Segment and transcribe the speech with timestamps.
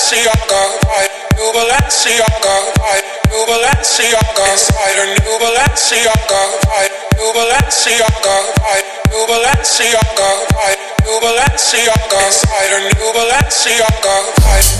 [0.00, 0.62] Balenciaga,
[1.36, 2.56] new Balenciaga,
[3.28, 6.40] new Balenciaga, inside new Balenciaga,
[7.20, 8.36] new Balenciaga,
[9.12, 10.28] new Balenciaga,
[11.04, 14.14] new Balenciaga, inside her new Balenciaga,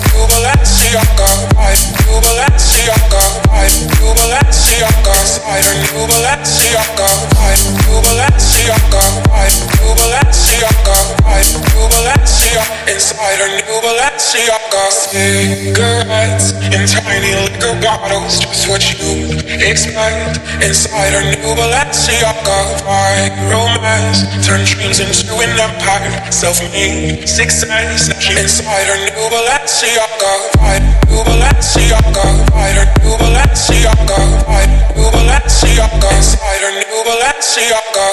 [0.08, 1.28] new Balenciaga,
[2.00, 3.20] new Balenciaga,
[4.00, 7.08] new Balenciaga, inside her new Balenciaga,
[7.84, 9.04] new Balenciaga,
[9.68, 9.79] new
[13.20, 20.40] Her new Balenciaga, cigarettes in tiny liquor bottles, just what you expect.
[20.64, 26.32] Inside her new Balenciaga, my romance turn dreams into an empire.
[26.32, 28.08] Self-made success.
[28.08, 30.32] Inside her new Balenciaga,
[31.12, 32.24] new Balenciaga,
[32.56, 34.20] her new Balenciaga,
[34.96, 36.08] new Balenciaga.
[36.16, 38.06] Inside her new Balenciaga,